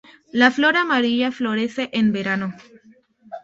[0.31, 2.55] La flor amarilla florece en verano.